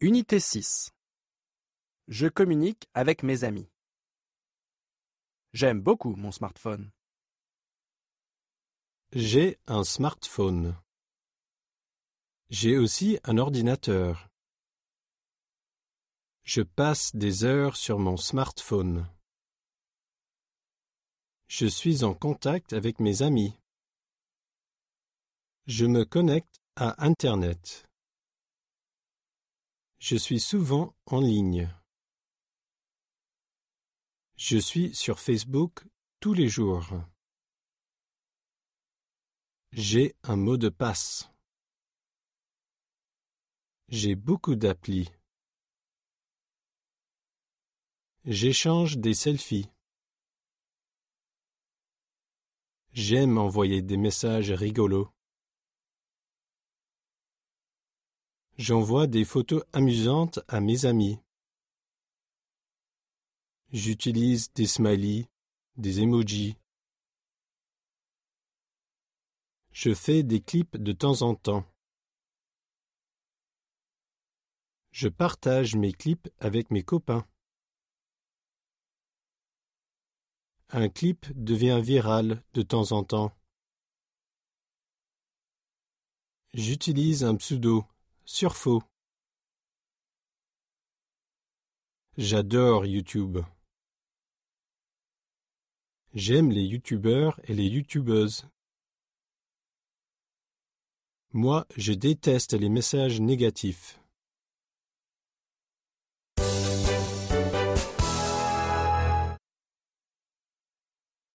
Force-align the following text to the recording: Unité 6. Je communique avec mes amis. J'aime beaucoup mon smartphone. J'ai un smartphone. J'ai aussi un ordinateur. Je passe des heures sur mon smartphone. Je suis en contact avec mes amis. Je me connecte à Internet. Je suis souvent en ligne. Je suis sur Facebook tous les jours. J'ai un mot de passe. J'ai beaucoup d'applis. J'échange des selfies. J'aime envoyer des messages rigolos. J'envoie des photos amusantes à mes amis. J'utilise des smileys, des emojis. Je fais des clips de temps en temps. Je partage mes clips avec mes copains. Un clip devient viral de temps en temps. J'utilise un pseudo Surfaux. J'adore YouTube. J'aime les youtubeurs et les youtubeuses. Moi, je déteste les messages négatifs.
Unité 0.00 0.38
6. 0.38 0.92
Je 2.06 2.28
communique 2.28 2.88
avec 2.94 3.24
mes 3.24 3.42
amis. 3.42 3.68
J'aime 5.52 5.80
beaucoup 5.80 6.14
mon 6.14 6.30
smartphone. 6.30 6.92
J'ai 9.10 9.58
un 9.66 9.82
smartphone. 9.82 10.80
J'ai 12.48 12.78
aussi 12.78 13.18
un 13.24 13.38
ordinateur. 13.38 14.28
Je 16.44 16.62
passe 16.62 17.16
des 17.16 17.42
heures 17.42 17.76
sur 17.76 17.98
mon 17.98 18.16
smartphone. 18.16 19.10
Je 21.48 21.66
suis 21.66 22.04
en 22.04 22.14
contact 22.14 22.72
avec 22.72 23.00
mes 23.00 23.22
amis. 23.22 23.58
Je 25.66 25.86
me 25.86 26.04
connecte 26.04 26.60
à 26.76 27.04
Internet. 27.04 27.87
Je 29.98 30.14
suis 30.14 30.38
souvent 30.38 30.94
en 31.06 31.20
ligne. 31.20 31.68
Je 34.36 34.56
suis 34.56 34.94
sur 34.94 35.18
Facebook 35.18 35.84
tous 36.20 36.34
les 36.34 36.48
jours. 36.48 36.88
J'ai 39.72 40.14
un 40.22 40.36
mot 40.36 40.56
de 40.56 40.68
passe. 40.68 41.28
J'ai 43.88 44.14
beaucoup 44.14 44.54
d'applis. 44.54 45.10
J'échange 48.24 48.98
des 48.98 49.14
selfies. 49.14 49.68
J'aime 52.92 53.36
envoyer 53.36 53.82
des 53.82 53.96
messages 53.96 54.52
rigolos. 54.52 55.10
J'envoie 58.58 59.06
des 59.06 59.24
photos 59.24 59.62
amusantes 59.72 60.40
à 60.48 60.58
mes 60.58 60.84
amis. 60.84 61.20
J'utilise 63.70 64.52
des 64.52 64.66
smileys, 64.66 65.28
des 65.76 66.00
emojis. 66.00 66.56
Je 69.70 69.94
fais 69.94 70.24
des 70.24 70.40
clips 70.40 70.76
de 70.76 70.90
temps 70.90 71.22
en 71.22 71.36
temps. 71.36 71.64
Je 74.90 75.06
partage 75.06 75.76
mes 75.76 75.92
clips 75.92 76.28
avec 76.40 76.72
mes 76.72 76.82
copains. 76.82 77.24
Un 80.70 80.88
clip 80.88 81.26
devient 81.36 81.80
viral 81.80 82.42
de 82.54 82.62
temps 82.62 82.90
en 82.90 83.04
temps. 83.04 83.32
J'utilise 86.54 87.22
un 87.22 87.36
pseudo 87.36 87.86
Surfaux. 88.30 88.82
J'adore 92.18 92.84
YouTube. 92.84 93.38
J'aime 96.12 96.50
les 96.50 96.62
youtubeurs 96.62 97.40
et 97.44 97.54
les 97.54 97.64
youtubeuses. 97.64 98.46
Moi, 101.32 101.66
je 101.78 101.94
déteste 101.94 102.52
les 102.52 102.68
messages 102.68 103.18
négatifs. 103.18 103.98